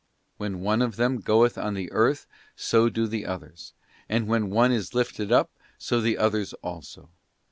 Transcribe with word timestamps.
When 0.37 0.61
one 0.61 0.81
of 0.81 0.95
them 0.95 1.19
goeth 1.21 1.59
on 1.59 1.75
the 1.75 1.91
earth 1.91 2.25
so 2.55 2.89
do 2.89 3.05
the 3.05 3.23
others, 3.27 3.73
and 4.09 4.27
when 4.27 4.49
one 4.49 4.71
is 4.71 4.95
lifted 4.95 5.31
up, 5.31 5.51
so 5.77 6.01
the 6.01 6.17
others 6.17 6.53
also. 6.63 7.09